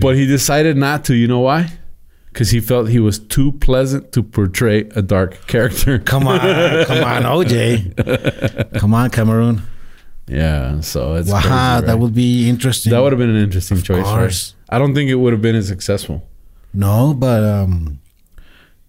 but 0.00 0.16
he 0.16 0.26
decided 0.26 0.76
not 0.76 1.04
to. 1.06 1.14
You 1.14 1.28
know 1.28 1.40
why? 1.40 1.68
Because 2.32 2.50
he 2.50 2.60
felt 2.60 2.88
he 2.88 2.98
was 3.00 3.18
too 3.18 3.52
pleasant 3.52 4.12
to 4.12 4.22
portray 4.22 4.88
a 4.94 5.02
dark 5.02 5.46
character. 5.46 5.98
Come 6.12 6.26
on, 6.28 6.38
come 6.86 7.02
on, 7.04 7.22
OJ. 7.24 8.78
Come 8.78 8.94
on, 8.94 9.10
Cameron. 9.10 9.62
Yeah, 10.28 10.80
so 10.80 11.14
it's 11.16 11.28
Wow, 11.28 11.40
crazy, 11.40 11.86
that 11.86 11.98
would 11.98 12.14
be 12.14 12.48
interesting. 12.48 12.92
that 12.92 13.00
would 13.02 13.10
have 13.12 13.18
been 13.18 13.30
an 13.30 13.42
interesting 13.42 13.78
Of 13.78 13.84
choice. 13.84 14.04
course. 14.04 14.54
Right? 14.70 14.76
I 14.76 14.78
don't 14.78 14.94
think 14.94 15.10
it 15.10 15.16
would 15.16 15.32
have 15.32 15.42
been 15.42 15.56
as 15.56 15.66
successful 15.66 16.26
no, 16.72 17.14
but 17.14 17.42
um, 17.42 17.99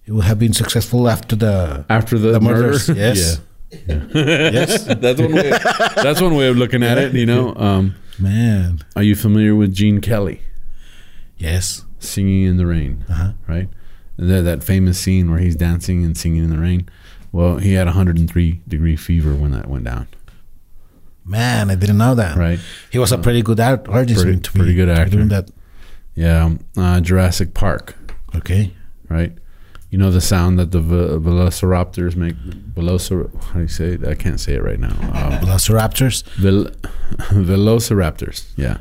it 0.06 0.12
would 0.12 0.24
have 0.24 0.38
been 0.38 0.52
successful 0.52 1.08
after 1.08 1.36
the 1.36 1.84
after 1.88 2.18
the, 2.18 2.32
the 2.32 2.40
murder. 2.40 2.62
murders. 2.62 2.88
Yes. 2.96 3.40
yes, 4.14 4.84
that's 5.00 5.18
one 5.20 5.32
way. 5.32 5.50
That's 5.96 6.20
one 6.20 6.34
way 6.36 6.48
of 6.48 6.56
looking 6.58 6.82
at 6.82 6.98
it. 6.98 7.14
You 7.14 7.24
know, 7.26 7.54
um, 7.56 7.94
man. 8.18 8.80
are 8.96 9.02
you 9.02 9.14
familiar 9.16 9.54
with 9.54 9.72
Gene 9.74 10.00
Kelly 10.02 10.42
Yes. 11.38 11.84
singing 11.98 12.44
in 12.44 12.58
the 12.58 12.66
rain? 12.66 13.04
Uh-huh. 13.08 13.32
Right, 13.48 13.68
and 14.18 14.30
that 14.30 14.42
that 14.42 14.62
famous 14.62 14.98
scene 14.98 15.30
where 15.30 15.38
he's 15.40 15.56
dancing 15.56 16.04
and 16.04 16.16
singing 16.16 16.44
in 16.44 16.50
the 16.50 16.58
rain. 16.58 16.88
Well, 17.32 17.56
he 17.56 17.72
had 17.72 17.86
103 17.86 18.60
degree 18.68 18.96
fever 18.96 19.34
when 19.34 19.52
that 19.52 19.66
went 19.66 19.84
down. 19.84 20.06
Man, 21.24 21.70
I 21.70 21.76
didn't 21.76 21.96
know 21.96 22.14
that. 22.14 22.36
Right. 22.36 22.58
He 22.90 22.98
was 22.98 23.10
a 23.12 23.16
pretty 23.16 23.40
good 23.42 23.58
art, 23.58 23.88
artist. 23.88 24.20
Pretty- 24.22 24.38
to 24.40 24.52
be, 24.52 24.58
pretty 24.58 24.74
good 24.74 24.86
to 24.86 24.92
actor. 24.92 25.16
Doing 25.16 25.28
that. 25.28 25.50
Yeah, 26.14 26.44
um, 26.44 26.60
uh, 26.76 27.00
Jurassic 27.00 27.54
Park. 27.54 27.96
Okay. 28.36 28.74
Right. 29.08 29.32
You 29.92 29.98
know 29.98 30.10
the 30.10 30.20
sound 30.22 30.58
that 30.58 30.70
the 30.72 30.80
ve- 30.80 31.18
velociraptors 31.28 32.16
make. 32.16 32.34
Velocir. 32.74 33.28
How 33.44 33.54
do 33.54 33.60
you 33.60 33.68
say 33.68 33.88
it? 33.94 34.06
I 34.08 34.14
can't 34.14 34.40
say 34.40 34.54
it 34.54 34.62
right 34.64 34.80
now. 34.80 34.96
Um, 35.12 35.32
Velociraptors. 35.44 36.24
Vel- 36.40 36.70
velociraptors. 37.46 38.46
Yeah. 38.56 38.78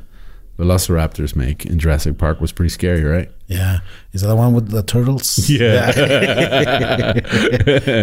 Velociraptors 0.58 1.36
make 1.36 1.65
in 1.65 1.80
Jurassic 1.80 2.18
Park 2.18 2.39
was 2.39 2.51
pretty 2.51 2.70
scary, 2.70 3.03
right? 3.03 3.30
Yeah. 3.48 3.80
Is 4.13 4.22
that 4.22 4.27
the 4.27 4.36
one 4.36 4.53
with 4.53 4.70
the 4.70 4.84
turtles? 4.84 5.50
Yeah. 5.50 5.91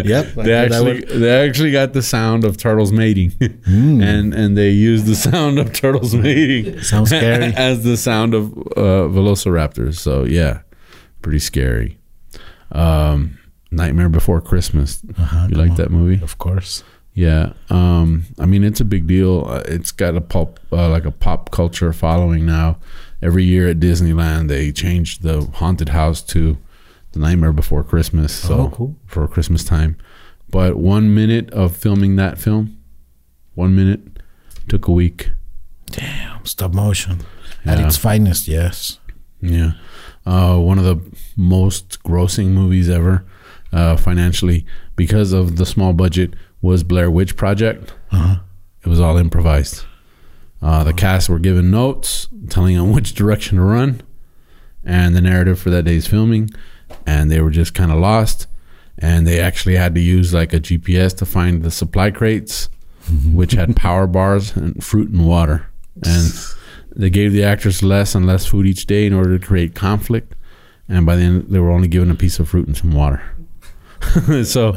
Yep. 0.05 0.33
They 0.35 0.53
actually 0.53 1.01
they 1.01 1.47
actually 1.47 1.71
got 1.71 1.93
the 1.93 2.01
sound 2.01 2.43
of 2.43 2.57
turtles 2.57 2.91
mating, 2.91 3.31
Hmm. 3.65 4.01
and 4.01 4.33
and 4.33 4.57
they 4.57 4.69
used 4.71 5.05
the 5.05 5.15
sound 5.15 5.57
of 5.59 5.73
turtles 5.73 6.13
mating 6.15 6.81
Sounds 6.81 7.09
scary. 7.09 7.53
as 7.55 7.83
the 7.83 7.97
sound 7.97 8.33
of 8.33 8.51
uh, 8.77 9.07
velociraptors. 9.09 9.95
So 9.97 10.23
yeah, 10.25 10.61
pretty 11.21 11.39
scary. 11.39 11.97
Um, 12.71 13.37
Nightmare 13.71 14.09
Before 14.09 14.41
Christmas. 14.41 15.01
Uh-huh, 15.17 15.47
you 15.49 15.55
like 15.55 15.71
on. 15.71 15.75
that 15.77 15.91
movie? 15.91 16.21
Of 16.23 16.37
course. 16.37 16.83
Yeah, 17.13 17.53
um, 17.69 18.25
I 18.39 18.45
mean 18.45 18.63
it's 18.63 18.79
a 18.79 18.85
big 18.85 19.05
deal. 19.07 19.45
Uh, 19.47 19.63
It's 19.67 19.91
got 19.91 20.15
a 20.15 20.21
pop, 20.21 20.59
uh, 20.71 20.89
like 20.89 21.05
a 21.05 21.11
pop 21.11 21.51
culture 21.51 21.91
following 21.91 22.45
now. 22.45 22.77
Every 23.21 23.43
year 23.43 23.67
at 23.69 23.79
Disneyland, 23.79 24.47
they 24.47 24.71
change 24.71 25.19
the 25.19 25.41
haunted 25.55 25.89
house 25.89 26.21
to 26.33 26.57
the 27.11 27.19
Nightmare 27.19 27.51
Before 27.51 27.83
Christmas. 27.83 28.31
So 28.33 28.53
Oh, 28.53 28.69
cool. 28.73 28.95
for 29.05 29.27
Christmas 29.27 29.63
time, 29.63 29.97
But 30.49 30.77
one 30.77 31.13
minute 31.13 31.49
of 31.51 31.75
filming 31.75 32.15
that 32.15 32.37
film, 32.39 32.77
one 33.53 33.75
minute, 33.75 34.01
took 34.67 34.87
a 34.87 34.91
week. 34.91 35.31
Damn, 35.91 36.45
stop 36.45 36.73
motion 36.73 37.19
at 37.65 37.79
its 37.79 37.97
finest. 37.97 38.47
Yes. 38.47 38.99
Yeah. 39.41 39.73
Uh, 40.25 40.57
one 40.57 40.77
of 40.77 40.85
the 40.85 40.99
most 41.35 42.01
grossing 42.03 42.49
movies 42.49 42.89
ever 42.89 43.25
uh, 43.71 43.95
financially 43.95 44.65
because 44.95 45.31
of 45.33 45.55
the 45.55 45.65
small 45.65 45.93
budget 45.93 46.33
was 46.61 46.83
Blair 46.83 47.09
Witch 47.09 47.35
Project. 47.35 47.93
Uh-huh. 48.11 48.39
It 48.83 48.89
was 48.89 48.99
all 48.99 49.17
improvised. 49.17 49.85
Uh, 50.61 50.83
the 50.83 50.93
cast 50.93 51.29
were 51.29 51.39
given 51.39 51.71
notes 51.71 52.27
telling 52.49 52.75
them 52.75 52.91
which 52.93 53.13
direction 53.13 53.57
to 53.57 53.63
run 53.63 54.01
and 54.83 55.15
the 55.15 55.21
narrative 55.21 55.59
for 55.59 55.69
that 55.69 55.83
day's 55.83 56.07
filming, 56.07 56.49
and 57.05 57.29
they 57.29 57.41
were 57.41 57.51
just 57.51 57.73
kind 57.73 57.91
of 57.91 57.99
lost. 57.99 58.47
And 58.97 59.25
they 59.25 59.39
actually 59.39 59.75
had 59.75 59.95
to 59.95 60.01
use 60.01 60.33
like 60.33 60.53
a 60.53 60.59
GPS 60.59 61.15
to 61.17 61.25
find 61.25 61.63
the 61.63 61.71
supply 61.71 62.11
crates, 62.11 62.69
which 63.31 63.53
had 63.53 63.75
power 63.77 64.07
bars 64.07 64.55
and 64.55 64.83
fruit 64.83 65.09
and 65.09 65.25
water. 65.25 65.67
And 66.03 66.33
they 66.95 67.09
gave 67.09 67.31
the 67.31 67.43
actors 67.43 67.83
less 67.83 68.15
and 68.15 68.25
less 68.25 68.45
food 68.45 68.65
each 68.65 68.85
day 68.85 69.05
in 69.05 69.13
order 69.13 69.37
to 69.37 69.45
create 69.45 69.75
conflict. 69.75 70.35
And 70.87 71.05
by 71.05 71.15
the 71.15 71.23
end, 71.23 71.45
they 71.49 71.59
were 71.59 71.71
only 71.71 71.87
given 71.87 72.09
a 72.09 72.15
piece 72.15 72.39
of 72.39 72.49
fruit 72.49 72.67
and 72.67 72.75
some 72.75 72.91
water. 72.91 73.21
so 74.43 74.75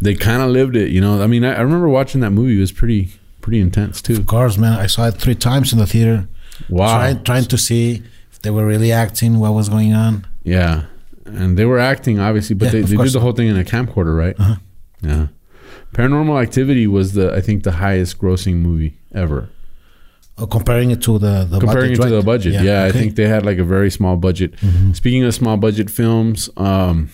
they 0.00 0.14
kind 0.14 0.42
of 0.42 0.50
lived 0.50 0.76
it, 0.76 0.90
you 0.90 1.00
know. 1.00 1.20
I 1.20 1.26
mean, 1.26 1.44
I, 1.44 1.54
I 1.54 1.60
remember 1.60 1.88
watching 1.88 2.20
that 2.20 2.30
movie; 2.30 2.56
it 2.56 2.60
was 2.60 2.72
pretty, 2.72 3.12
pretty 3.40 3.60
intense 3.60 4.00
too. 4.00 4.16
Of 4.16 4.26
course, 4.26 4.58
man. 4.58 4.78
I 4.78 4.86
saw 4.86 5.08
it 5.08 5.12
three 5.12 5.34
times 5.34 5.72
in 5.72 5.78
the 5.78 5.86
theater. 5.86 6.28
Wow. 6.68 6.98
Trying, 6.98 7.24
trying 7.24 7.44
to 7.44 7.58
see 7.58 8.02
if 8.30 8.42
they 8.42 8.50
were 8.50 8.66
really 8.66 8.92
acting, 8.92 9.38
what 9.38 9.54
was 9.54 9.68
going 9.68 9.92
on. 9.92 10.26
Yeah, 10.44 10.84
and 11.24 11.58
they 11.58 11.64
were 11.64 11.78
acting 11.78 12.18
obviously, 12.18 12.54
but 12.54 12.66
Yeah, 12.66 12.72
they, 12.72 12.82
they 12.82 12.96
did 12.96 13.12
the 13.12 13.20
whole 13.20 13.32
thing 13.32 13.48
in 13.48 13.58
a 13.58 13.64
camcorder, 13.64 14.16
right? 14.16 14.38
Uh-huh. 14.38 14.56
Yeah. 15.02 15.26
Paranormal 15.92 16.40
Activity 16.40 16.86
was 16.86 17.14
the 17.14 17.34
I 17.34 17.40
think 17.40 17.64
the 17.64 17.72
highest 17.72 18.18
grossing 18.18 18.56
movie 18.56 18.98
ever. 19.12 19.48
Oh, 20.40 20.46
comparing 20.46 20.90
it 20.90 21.02
to 21.02 21.18
the, 21.18 21.44
the 21.44 21.58
Comparing 21.60 21.90
budget, 21.90 21.92
it 21.92 21.96
to 21.96 22.02
right? 22.02 22.20
the 22.20 22.22
budget, 22.22 22.52
yeah, 22.54 22.58
I 22.58 22.62
okay. 22.62 22.70
Mm-hmm. 22.88 22.98
think 22.98 23.14
they 23.16 23.28
had 23.28 23.44
like 23.44 23.58
a 23.58 23.64
very 23.64 23.90
small 23.90 24.16
budget. 24.16 24.54
Speaking 24.94 25.22
of 25.24 25.34
small 25.34 25.58
budget 25.58 25.90
films, 25.90 26.48
um, 26.56 27.10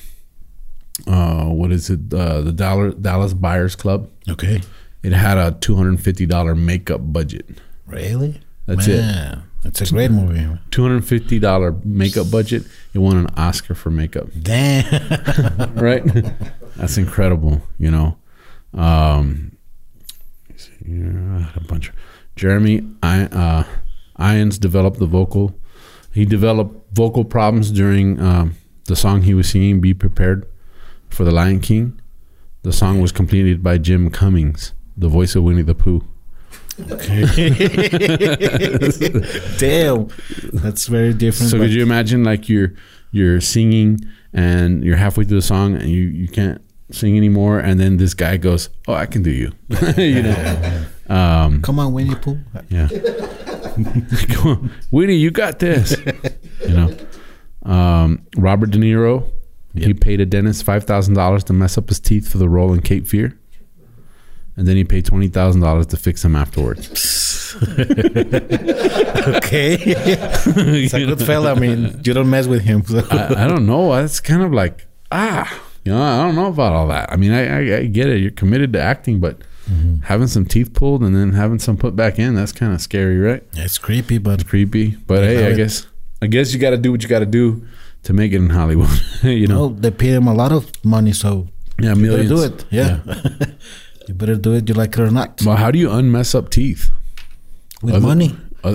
uh, 1.09 1.47
what 1.47 1.73
is 1.73 1.91
it? 1.91 2.13
Uh, 2.15 2.41
the 2.43 2.53
Dallas 2.53 2.95
Dallas 2.95 3.35
Buyers 3.35 3.75
Club. 3.75 4.09
Okay. 4.29 4.63
It 5.03 5.13
had 5.13 5.39
a 5.39 5.53
two 5.53 5.75
hundred 5.75 6.01
fifty 6.01 6.25
dollar 6.25 6.55
makeup 6.55 7.01
budget. 7.13 7.47
Really? 7.87 8.41
That's 8.67 8.87
it. 8.87 8.99
Man, 8.99 9.43
It's 9.65 9.81
a 9.81 9.87
great 9.87 10.11
movie. 10.11 10.59
Two 10.71 10.83
hundred 10.83 11.05
fifty 11.05 11.39
dollar 11.39 11.75
makeup 11.85 12.31
budget. 12.31 12.65
It 12.95 12.99
won 12.99 13.17
an 13.17 13.27
Oscar 13.37 13.75
for 13.75 13.91
makeup. 13.91 14.29
Damn. 14.41 15.75
right? 15.75 16.03
That's 16.77 16.97
incredible, 16.97 17.63
you 17.79 17.91
know. 17.91 18.19
Um, 18.75 19.57
let's 20.49 20.67
see 20.67 20.73
here, 20.87 21.37
I 21.37 21.41
had 21.43 21.57
a 21.57 21.67
bunch. 21.67 21.89
Of, 21.89 21.95
Jeremy 22.37 22.87
I, 23.03 23.23
uh, 23.25 23.65
Irons 24.17 24.59
developed 24.59 24.99
the 24.99 25.07
vocal. 25.07 25.59
He 26.13 26.25
developed 26.25 26.95
vocal 26.95 27.25
problems 27.25 27.71
during 27.71 28.21
um, 28.21 28.55
the 28.85 28.97
song 28.97 29.23
he 29.23 29.35
was 29.35 29.49
singing. 29.49 29.81
Be 29.81 29.95
prepared 29.95 30.47
for 31.09 31.25
the 31.25 31.31
Lion 31.31 31.61
King. 31.61 32.01
The 32.63 32.73
song 32.73 33.01
was 33.01 33.13
completed 33.13 33.63
by 33.63 33.79
Jim 33.79 34.11
Cummings, 34.11 34.73
the 34.97 35.09
voice 35.09 35.35
of 35.35 35.45
Winnie 35.45 35.63
the 35.63 35.75
Pooh. 35.75 36.05
Damn. 39.59 40.09
That's 40.53 40.89
very 40.89 41.15
different. 41.15 41.51
So 41.51 41.59
could 41.59 41.71
you 41.71 41.83
imagine 41.83 42.23
like 42.23 42.51
you're 42.51 42.75
you're 43.13 43.41
singing 43.41 44.01
and 44.35 44.85
you're 44.85 44.97
halfway 44.97 45.25
through 45.25 45.39
the 45.39 45.43
song 45.43 45.77
and 45.77 45.89
you 45.89 46.03
you 46.03 46.29
can't 46.29 46.61
sing 46.91 47.17
anymore 47.17 47.61
and 47.61 47.81
then 47.81 47.97
this 47.97 48.13
guy 48.13 48.37
goes, 48.37 48.69
"Oh, 48.87 48.93
I 48.93 49.07
can 49.07 49.23
do 49.23 49.31
you," 49.31 49.53
you 49.97 50.23
know. 50.23 50.87
Um, 51.09 51.63
Come 51.63 51.79
on, 51.79 51.93
Winnie 51.93 52.15
Pooh. 52.17 52.39
yeah. 52.69 52.89
Come 54.31 54.47
on, 54.47 54.71
Winnie, 54.91 55.17
you 55.17 55.31
got 55.31 55.59
this. 55.59 55.97
you 56.67 56.75
know. 56.75 56.97
Um, 57.71 58.27
Robert 58.37 58.71
De 58.71 58.79
Niro, 58.79 59.31
he 59.75 59.93
paid 59.95 60.21
a 60.21 60.27
dentist 60.27 60.65
five 60.65 60.85
thousand 60.85 61.15
dollars 61.15 61.45
to 61.45 61.53
mess 61.53 61.77
up 61.77 61.89
his 61.89 62.01
teeth 62.01 62.29
for 62.29 62.39
the 62.39 62.49
role 62.49 62.73
in 62.73 62.81
Cape 62.81 63.07
Fear, 63.07 63.39
and 64.57 64.67
then 64.67 64.77
he 64.77 64.85
paid 64.85 65.05
twenty 65.05 65.29
thousand 65.29 65.61
dollars 65.63 65.87
to 65.89 65.97
fix 65.97 66.23
them 66.23 66.35
afterwards. 66.37 67.15
Okay. 69.27 69.77
He's 69.77 70.95
a 70.95 71.05
good 71.05 71.21
fella. 71.23 71.53
I 71.53 71.59
mean, 71.59 72.01
you 72.05 72.13
don't 72.13 72.29
mess 72.31 72.47
with 72.47 72.63
him. 72.63 72.85
So. 72.85 72.99
I, 73.11 73.45
I 73.45 73.49
don't 73.49 73.67
know. 73.67 73.93
It's 73.95 74.21
kind 74.21 74.43
of 74.43 74.53
like 74.53 74.87
ah, 75.11 75.63
you 75.85 75.93
know, 75.93 76.03
I 76.03 76.27
don't 76.27 76.35
know 76.35 76.47
about 76.49 76.73
all 76.73 76.89
that. 76.89 77.11
I 77.13 77.17
mean, 77.17 77.33
I, 77.33 77.47
I, 77.47 77.77
I 77.79 77.85
get 77.87 78.09
it. 78.09 78.21
You're 78.21 78.31
committed 78.31 78.73
to 78.75 78.81
acting, 78.81 79.21
but 79.21 79.41
Mm-hmm. 79.71 80.03
having 80.05 80.29
some 80.29 80.45
teeth 80.47 80.73
pulled 80.75 81.03
and 81.03 81.15
then 81.17 81.33
having 81.33 81.59
some 81.59 81.77
put 81.77 81.97
back 81.97 82.19
in—that's 82.21 82.53
kind 82.53 82.73
of 82.73 82.81
scary, 82.81 83.19
right? 83.19 83.43
it's 83.55 83.79
creepy, 83.79 84.19
but 84.19 84.41
It's 84.41 84.49
Creepy. 84.49 84.97
But 85.07 85.25
hey, 85.25 85.47
I 85.47 85.51
it- 85.51 85.57
guess 85.57 85.87
I 86.23 86.27
guess 86.29 86.53
you 86.55 86.61
got 86.61 86.71
to 86.71 86.77
do 86.77 86.93
what 86.93 87.03
you 87.03 87.09
got 87.09 87.19
to 87.21 87.27
do 87.27 87.67
to 88.05 88.13
make 88.13 88.33
it 88.33 88.37
in 88.37 88.51
Hollywood. 88.51 88.89
you 89.23 89.47
know, 89.49 89.59
well, 89.61 89.71
they 89.71 89.91
pay 89.91 90.11
him 90.15 90.29
a 90.29 90.35
lot 90.35 90.53
of 90.53 90.71
money, 90.85 91.13
so 91.13 91.49
yeah, 91.81 91.95
you 91.95 92.07
better 92.07 92.23
millions. 92.25 92.31
do 92.31 92.43
it. 92.45 92.65
Yeah. 92.71 93.01
you 94.09 94.15
better 94.15 94.37
do 94.37 94.55
it, 94.55 94.69
you 94.69 94.75
like 94.75 94.93
it 94.97 95.01
or 95.01 95.11
not. 95.11 95.43
Well, 95.45 95.57
how 95.57 95.71
do 95.73 95.79
you 95.81 95.91
unmess 95.91 96.33
up 96.35 96.49
teeth? 96.51 96.91
With 97.83 97.95
Other- 97.97 98.07
money. 98.07 98.37
A 98.67 98.71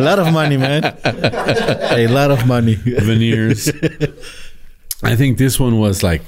lot 0.00 0.18
of 0.18 0.32
money, 0.32 0.56
man. 0.56 0.82
a 1.04 2.06
lot 2.08 2.30
of 2.30 2.46
money. 2.46 2.74
veneers. 2.76 3.68
I 5.02 5.14
think 5.16 5.36
this 5.38 5.58
one 5.60 5.78
was 5.78 6.02
like 6.02 6.22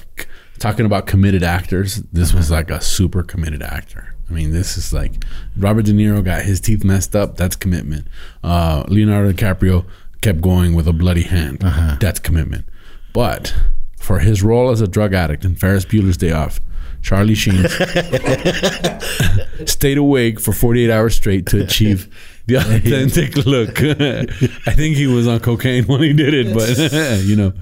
talking 0.59 0.85
about 0.85 1.07
committed 1.07 1.43
actors. 1.43 1.97
This 2.13 2.33
was 2.33 2.51
like 2.51 2.69
a 2.69 2.81
super 2.81 3.23
committed 3.23 3.61
actor. 3.61 4.15
I 4.29 4.33
mean, 4.33 4.51
this 4.51 4.77
is 4.77 4.91
like 4.91 5.23
Robert 5.57 5.85
De 5.85 5.91
Niro 5.91 6.23
got 6.23 6.43
his 6.43 6.59
teeth 6.59 6.83
messed 6.83 7.15
up. 7.15 7.37
That's 7.37 7.55
commitment. 7.55 8.07
Uh, 8.43 8.83
Leonardo 8.87 9.31
DiCaprio 9.31 9.85
kept 10.21 10.41
going 10.41 10.73
with 10.73 10.87
a 10.87 10.93
bloody 10.93 11.23
hand. 11.23 11.59
That's 11.99 12.19
commitment. 12.19 12.65
But 13.13 13.53
for 13.97 14.19
his 14.19 14.43
role 14.43 14.71
as 14.71 14.81
a 14.81 14.87
drug 14.87 15.13
addict 15.13 15.45
in 15.45 15.55
Ferris 15.55 15.85
Bueller's 15.85 16.17
Day 16.17 16.31
Off, 16.31 16.59
Charlie 17.01 17.35
Sheen 17.35 17.67
stayed 19.67 19.99
awake 19.99 20.39
for 20.39 20.53
48 20.53 20.89
hours 20.89 21.15
straight 21.15 21.45
to 21.47 21.63
achieve 21.63 22.09
the 22.47 22.55
authentic 22.57 23.35
look. 23.45 23.79
I 24.67 24.73
think 24.73 24.95
he 24.95 25.05
was 25.05 25.27
on 25.27 25.39
cocaine 25.39 25.83
when 25.85 26.01
he 26.01 26.13
did 26.13 26.33
it, 26.33 26.53
but 26.53 27.23
you 27.23 27.35
know. 27.35 27.53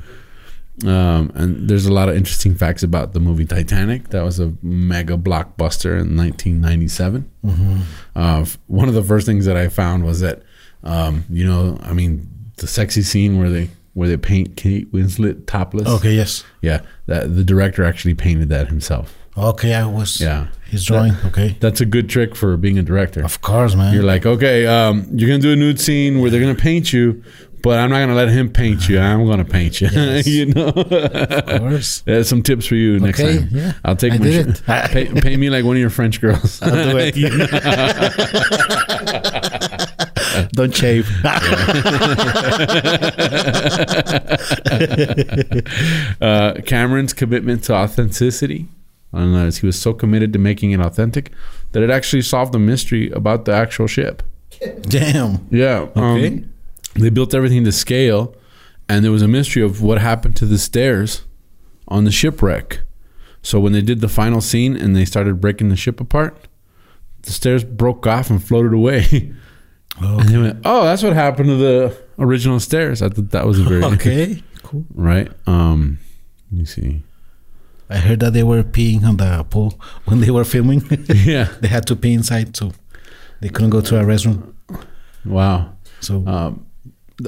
Um, 0.86 1.32
and 1.36 1.70
there's 1.70 1.86
a 1.86 1.94
lot 1.94 2.10
of 2.10 2.16
interesting 2.16 2.56
facts 2.56 2.82
about 2.82 3.14
the 3.14 3.20
movie 3.20 3.46
Titanic. 3.46 4.10
That 4.10 4.24
was 4.24 4.40
a 4.40 4.54
mega 4.64 5.18
blockbuster 5.18 6.00
in 6.02 6.18
1997. 6.18 7.30
Uh, 8.16 8.46
one 8.68 8.88
of 8.88 8.94
the 8.96 9.04
first 9.04 9.26
things 9.26 9.46
that 9.46 9.56
I 9.56 9.68
found 9.70 10.04
was 10.04 10.20
that, 10.22 10.42
um, 10.84 11.26
you 11.30 11.46
know, 11.46 11.78
I 11.84 11.94
mean, 11.94 12.28
the 12.58 12.68
sexy 12.68 13.02
scene 13.04 13.38
where 13.38 13.50
they 13.50 13.70
where 13.94 14.08
they 14.08 14.18
paint 14.18 14.58
Kate 14.58 14.92
Winslet 14.92 15.46
topless. 15.46 15.88
Okay, 15.88 16.14
yes. 16.14 16.44
Yeah, 16.62 16.82
that 17.06 17.36
the 17.36 17.44
director 17.44 17.84
actually 17.84 18.16
painted 18.16 18.50
that 18.50 18.68
himself. 18.68 19.16
Okay, 19.38 19.74
I 19.74 19.86
was. 19.86 20.20
Yeah, 20.22 20.48
He's 20.68 20.84
drawing. 20.84 21.14
Okay. 21.26 21.58
that's 21.60 21.82
a 21.82 21.86
good 21.86 22.10
trick 22.10 22.36
for 22.36 22.56
being 22.58 22.78
a 22.80 22.84
director. 22.84 23.24
Of 23.24 23.42
course, 23.42 23.76
man. 23.76 23.94
You're 23.94 24.04
like, 24.04 24.26
okay, 24.26 24.66
um, 24.66 25.08
you're 25.14 25.28
gonna 25.30 25.42
do 25.42 25.54
a 25.54 25.56
nude 25.56 25.80
scene 25.80 26.20
where 26.20 26.30
they're 26.32 26.42
gonna 26.42 26.56
paint 26.56 26.92
you, 26.94 27.24
but 27.64 27.80
I'm 27.80 27.90
not 27.90 28.00
gonna 28.02 28.14
let 28.14 28.30
him 28.30 28.50
paint 28.52 28.88
you. 28.88 29.00
I'm 29.00 29.26
gonna 29.26 29.44
paint 29.46 29.82
you. 29.82 29.88
you 30.26 30.46
know. 30.54 30.68
of 30.68 31.46
course. 31.60 32.02
There's 32.06 32.30
some 32.30 32.44
tips 32.44 32.68
for 32.68 32.76
you 32.76 33.00
next 33.00 33.20
Okay, 33.20 33.40
time. 33.40 33.48
yeah. 33.52 33.74
I'll 33.84 33.96
take 33.96 34.14
I 34.14 34.18
my 34.20 34.24
did 34.26 34.58
sh- 34.58 34.60
it. 34.60 34.66
pay, 34.92 35.22
pay 35.22 35.38
me 35.38 35.50
like 35.50 35.66
one 35.66 35.76
of 35.76 35.80
your 35.82 35.90
French 35.90 36.22
girls. 36.22 36.62
I'll 36.62 36.70
do 36.92 36.98
it. 37.00 37.16
Don't 40.54 40.74
shave. 40.76 41.08
uh, 46.22 46.54
Cameron's 46.66 47.14
commitment 47.14 47.64
to 47.66 47.74
authenticity. 47.74 48.68
Unless 49.16 49.58
he 49.58 49.68
was 49.68 49.80
so 49.80 49.94
committed 49.94 50.34
to 50.34 50.40
making 50.40 50.72
it 50.72 50.80
authentic 50.80 51.32
that 51.72 51.84
it 51.84 51.92
actually 51.92 52.24
solved 52.24 52.52
the 52.52 52.58
mystery 52.58 53.12
about 53.12 53.46
the 53.46 53.52
actual 53.54 53.86
ship. 53.86 54.24
Damn. 54.82 55.46
Yeah. 55.52 55.88
um, 55.96 56.18
Okay. 56.18 56.44
They 56.96 57.10
built 57.10 57.34
everything 57.34 57.64
to 57.66 57.72
scale, 57.72 58.36
and 58.90 59.04
there 59.04 59.12
was 59.12 59.22
a 59.22 59.28
mystery 59.28 59.64
of 59.64 59.82
what 59.82 60.00
happened 60.00 60.36
to 60.38 60.46
the 60.46 60.58
stairs 60.58 61.24
on 61.88 62.04
the 62.04 62.12
shipwreck. 62.12 62.82
So 63.42 63.60
when 63.60 63.74
they 63.74 63.82
did 63.82 64.00
the 64.02 64.08
final 64.08 64.40
scene 64.42 64.76
and 64.76 64.96
they 64.96 65.06
started 65.06 65.42
breaking 65.42 65.70
the 65.70 65.76
ship 65.76 66.00
apart, 66.00 66.48
the 67.24 67.32
stairs 67.32 67.64
broke 67.64 68.06
off 68.08 68.30
and 68.30 68.44
floated 68.44 68.74
away. 68.74 69.34
And 70.02 70.28
they 70.28 70.38
went, 70.40 70.60
"Oh, 70.66 70.86
that's 70.86 71.04
what 71.04 71.14
happened 71.14 71.50
to 71.50 71.56
the 71.56 71.96
original 72.18 72.60
stairs." 72.60 73.04
I 73.04 73.10
thought 73.10 73.30
that 73.30 73.46
was 73.46 73.60
a 73.60 73.64
very 73.64 73.84
Okay. 73.84 74.42
Cool. 74.64 74.86
right. 74.96 75.32
Um, 75.46 76.00
let 76.52 76.58
me 76.60 76.66
see. 76.66 77.04
I 77.92 77.98
heard 77.98 78.20
that 78.22 78.34
they 78.34 78.42
were 78.42 78.64
peeing 78.64 79.04
on 79.04 79.18
the 79.18 79.44
pool 79.48 79.80
when 80.06 80.20
they 80.22 80.32
were 80.32 80.46
filming. 80.46 80.82
Yeah. 81.14 81.50
they 81.62 81.68
had 81.68 81.86
to 81.88 81.96
pee 81.96 82.14
inside, 82.14 82.58
so 82.58 82.72
they 83.40 83.50
couldn't 83.50 83.70
go 83.70 83.82
to 83.82 84.00
a 84.00 84.04
restroom. 84.04 84.56
Wow. 85.26 85.74
So 86.00 86.26
Um, 86.26 86.66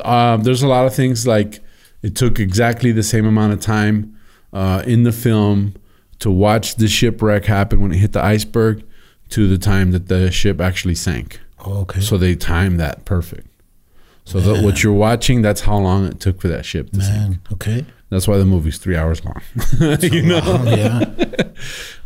um, 0.04 0.44
there's 0.44 0.64
a 0.64 0.68
lot 0.68 0.86
of 0.86 0.94
things 0.96 1.26
like 1.28 1.60
it 2.02 2.16
took 2.16 2.40
exactly 2.40 2.92
the 2.92 3.04
same 3.04 3.26
amount 3.26 3.54
of 3.54 3.60
time 3.60 4.18
uh, 4.54 4.84
in 4.86 5.04
the 5.04 5.12
film 5.12 5.76
to 6.20 6.32
watch 6.32 6.76
the 6.76 6.88
shipwreck 6.88 7.46
happen 7.46 7.82
when 7.82 7.92
it 7.92 7.98
hit 7.98 8.14
the 8.14 8.24
iceberg 8.24 8.84
to 9.30 9.48
the 9.48 9.58
time 9.58 9.92
that 9.92 10.08
the 10.08 10.32
ship 10.32 10.62
actually 10.62 10.96
sank. 10.96 11.40
Okay. 11.66 12.00
So 12.00 12.18
they 12.18 12.36
timed 12.36 12.80
that 12.80 13.06
perfect. 13.06 13.48
So 14.24 14.40
that 14.40 14.64
what 14.64 14.82
you're 14.82 14.94
watching, 14.94 15.42
that's 15.44 15.62
how 15.62 15.78
long 15.78 16.06
it 16.06 16.20
took 16.20 16.42
for 16.42 16.48
that 16.48 16.66
ship 16.66 16.90
to 16.92 17.02
sink. 17.02 17.16
Man. 17.16 17.40
Okay. 17.54 17.86
That's 18.10 18.28
why 18.28 18.38
the 18.38 18.46
movie's 18.46 18.78
three 18.78 18.96
hours 18.96 19.24
long. 19.24 19.42
you 20.02 20.24
know, 20.24 20.42
Oh, 20.44 20.64
yeah. 20.76 21.44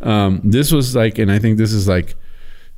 um, 0.02 0.40
this 0.44 0.70
was 0.72 0.94
like, 0.94 1.18
and 1.18 1.30
I 1.30 1.38
think 1.38 1.56
this 1.56 1.72
is 1.72 1.88
like, 1.88 2.14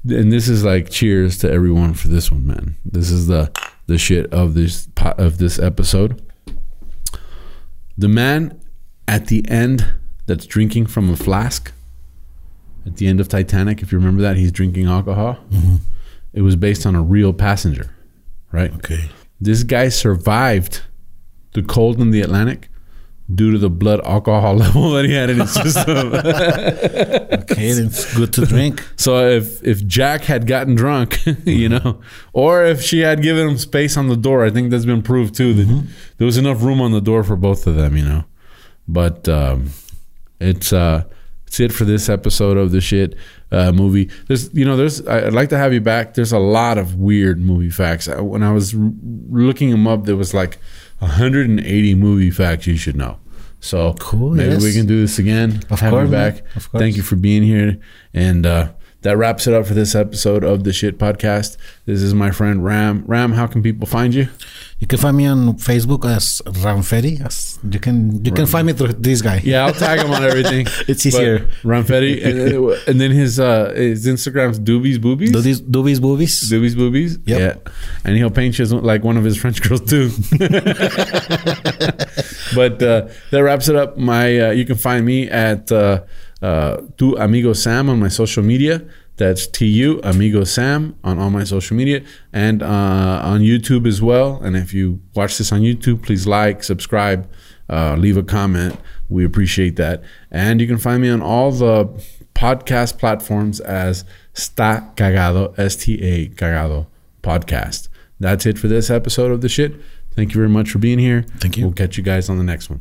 and 0.09 0.33
this 0.33 0.49
is 0.49 0.65
like, 0.65 0.91
cheers 0.91 1.39
to 1.39 1.51
everyone 1.51 1.95
for 1.95 2.09
this 2.09 2.31
one, 2.31 2.47
man. 2.47 2.77
This 2.85 3.11
is 3.11 3.27
the 3.27 3.51
the 3.87 3.99
shit 3.99 4.33
of 4.33 4.55
this 4.55 4.89
of 4.97 5.39
this 5.39 5.59
episode. 5.59 6.23
The 7.99 8.09
man 8.09 8.61
at 9.07 9.27
the 9.27 9.49
end 9.49 9.87
that's 10.27 10.47
drinking 10.47 10.87
from 10.87 11.11
a 11.11 11.17
flask 11.17 11.73
at 12.87 12.97
the 12.97 13.07
end 13.07 13.21
of 13.21 13.29
Titanic, 13.29 13.83
if 13.83 13.93
you 13.93 13.99
remember 13.99 14.23
that, 14.23 14.37
he's 14.37 14.53
drinking 14.53 14.87
alcohol. 14.87 15.39
Mm-hmm. 15.51 15.77
It 16.33 16.43
was 16.43 16.57
based 16.57 16.87
on 16.87 16.95
a 16.95 17.03
real 17.03 17.33
passenger, 17.33 17.95
right? 18.51 18.75
Okay. 18.77 19.11
This 19.41 19.63
guy 19.63 19.89
survived 19.89 20.83
the 21.53 21.63
cold 21.63 22.01
in 22.01 22.11
the 22.11 22.23
Atlantic 22.23 22.69
due 23.35 23.53
to 23.53 23.59
the 23.59 23.71
blood 23.71 24.01
alcohol 24.05 24.55
level 24.65 24.91
that 24.93 25.05
he 25.05 25.13
had 25.13 25.31
in 25.31 25.41
his 25.41 25.53
system. 25.53 26.13
Okay. 27.43 27.73
then 27.73 27.87
it's 27.87 28.15
good 28.17 28.33
to 28.35 28.47
drink. 28.47 28.87
so 28.97 29.27
if 29.29 29.63
if 29.65 29.85
Jack 29.87 30.23
had 30.23 30.47
gotten 30.47 30.75
drunk, 30.75 31.19
you 31.45 31.69
know, 31.69 32.01
or 32.33 32.65
if 32.65 32.83
she 32.83 33.01
had 33.01 33.23
given 33.23 33.49
him 33.49 33.59
space 33.59 33.97
on 33.97 34.09
the 34.09 34.17
door, 34.17 34.45
I 34.45 34.51
think 34.51 34.71
that's 34.71 34.85
been 34.85 35.03
proved 35.03 35.35
too 35.35 35.53
that 35.55 35.87
there 36.19 36.25
was 36.27 36.37
enough 36.37 36.63
room 36.63 36.81
on 36.81 36.93
the 36.93 37.01
door 37.01 37.25
for 37.25 37.37
both 37.37 37.67
of 37.67 37.75
them, 37.75 37.97
you 37.97 38.05
know. 38.05 38.25
But 38.87 39.29
um, 39.29 39.71
it's 40.41 40.73
uh, 40.73 41.05
it's 41.53 41.61
it 41.61 41.71
for 41.71 41.85
this 41.85 42.09
episode 42.09 42.57
of 42.57 42.71
the 42.71 42.81
shit 42.81 43.15
uh, 43.51 43.73
movie. 43.73 44.09
There's 44.27 44.53
you 44.55 44.65
know 44.65 44.75
there's 44.75 45.07
I'd 45.07 45.35
like 45.35 45.51
to 45.51 45.59
have 45.59 45.75
you 45.75 45.83
back. 45.83 46.15
There's 46.15 46.33
a 46.33 46.39
lot 46.39 46.79
of 46.79 46.95
weird 46.95 47.39
movie 47.41 47.69
facts. 47.69 48.09
When 48.09 48.43
I 48.43 48.53
was 48.53 48.75
r- 48.75 48.91
looking 49.29 49.71
them 49.71 49.87
up, 49.87 50.05
there 50.07 50.17
was 50.17 50.33
like 50.33 50.59
180 51.01 51.95
movie 51.95 52.31
facts 52.31 52.67
you 52.67 52.79
should 52.79 52.97
know. 52.97 53.19
So 53.61 53.93
Cool, 54.01 54.31
maybe 54.31 54.53
yes. 54.53 54.63
we 54.63 54.73
can 54.73 54.87
do 54.87 55.03
this 55.03 55.19
again. 55.19 55.61
Of 55.69 55.81
have 55.81 55.91
course, 55.91 56.07
you 56.07 56.11
back. 56.11 56.39
Of 56.57 56.71
course. 56.71 56.81
Thank 56.81 56.97
you 56.97 57.03
for 57.03 57.17
being 57.17 57.43
here. 57.43 57.79
And 58.15 58.47
uh, 58.47 58.73
that 59.03 59.19
wraps 59.19 59.47
it 59.47 59.53
up 59.53 59.67
for 59.67 59.75
this 59.75 59.95
episode 59.95 60.43
of 60.45 60.65
the 60.65 60.73
Shit 60.73 60.99
Podcast. 60.99 61.59
This 61.85 62.01
is 62.01 62.15
my 62.15 62.31
friend 62.31 62.65
Ram. 62.65 63.05
Ram, 63.07 63.33
how 63.33 63.47
can 63.47 63.63
people 63.63 63.87
find 63.87 64.15
you? 64.15 64.29
You 64.83 64.89
can 64.89 64.99
find 64.99 65.17
me 65.17 65.27
on 65.27 65.55
Facebook 65.59 66.05
as 66.05 66.43
Ramferi. 66.45 67.25
As 67.25 67.57
you 67.71 67.79
can 67.79 68.25
you 68.25 68.33
can 68.33 68.47
find 68.47 68.67
me 68.67 68.73
through 68.73 68.95
this 68.95 69.23
guy. 69.23 69.41
Yeah, 69.45 69.67
I'll 69.67 69.73
tag 69.73 70.01
him 70.01 70.11
on 70.11 70.25
everything. 70.25 70.67
It's 70.89 71.07
easier. 71.07 71.39
But 71.39 71.69
Ramfetti, 71.71 72.15
and, 72.27 72.89
and 72.89 73.01
then 73.01 73.13
his 73.13 73.39
uh, 73.39 73.73
his 73.77 74.09
Instagram's 74.09 74.59
Doobies 74.59 74.99
Boobies. 74.99 75.33
Do 75.33 75.41
these 75.41 75.61
Doobies 75.63 76.01
Boobies. 76.01 76.51
Doobies 76.51 76.75
Boobies. 76.75 77.19
Yep. 77.27 77.41
Yeah, 77.41 77.73
and 78.05 78.17
he'll 78.17 78.33
paint 78.33 78.59
you 78.59 78.65
as 78.65 78.73
like 78.73 79.05
one 79.05 79.17
of 79.17 79.23
his 79.23 79.37
French 79.37 79.63
girls 79.63 79.83
too. 79.83 80.11
but 82.57 82.83
uh, 82.83 83.07
that 83.31 83.41
wraps 83.41 83.69
it 83.69 83.77
up. 83.77 83.97
My 83.97 84.41
uh, 84.41 84.51
you 84.51 84.65
can 84.65 84.75
find 84.77 85.07
me 85.07 85.31
at 85.31 85.71
uh, 85.71 86.03
uh, 86.43 86.79
Tu 86.97 87.17
Amigo 87.19 87.53
Sam 87.53 87.89
on 87.89 88.01
my 88.01 88.09
social 88.09 88.43
media. 88.43 88.83
That's 89.23 89.47
T 89.47 89.67
U 89.67 90.01
Amigo 90.03 90.43
Sam 90.43 90.97
on 91.05 91.21
all 91.21 91.31
my 91.31 91.45
social 91.45 91.77
media 91.77 92.03
and 92.33 92.61
uh, 92.61 93.21
on 93.23 93.39
YouTube 93.41 93.87
as 93.87 94.03
well. 94.03 94.43
And 94.43 94.57
if 94.57 94.75
you 94.75 94.99
watch 95.15 95.39
this 95.39 95.53
on 95.53 95.61
YouTube, 95.61 96.03
please 96.03 96.27
like, 96.27 96.65
subscribe, 96.65 97.31
uh, 97.71 97.95
leave 97.95 98.17
a 98.17 98.25
comment. 98.25 98.75
We 99.09 99.25
appreciate 99.25 99.77
that. 99.77 100.03
And 100.33 100.61
you 100.61 100.67
can 100.67 100.79
find 100.79 101.01
me 101.01 101.09
on 101.09 101.23
all 101.23 101.53
the 101.53 101.87
podcast 102.35 102.99
platforms 102.99 103.61
as 103.61 104.05
Sta 104.35 104.91
Cagado, 104.97 105.57
S 105.57 105.77
T 105.77 106.03
A 106.03 106.29
Cagado 106.31 106.87
podcast. 107.23 107.89
That's 108.19 108.45
it 108.45 108.59
for 108.59 108.67
this 108.67 108.91
episode 108.91 109.31
of 109.31 109.41
the 109.41 109.49
shit. 109.49 109.73
Thank 110.17 110.31
you 110.31 110.39
very 110.41 110.49
much 110.49 110.73
for 110.73 110.79
being 110.79 110.99
here. 110.99 111.23
Thank 111.39 111.57
you. 111.57 111.67
We'll 111.67 111.75
catch 111.75 111.97
you 111.97 112.03
guys 112.03 112.29
on 112.29 112.39
the 112.39 112.45
next 112.45 112.71
one. 112.71 112.81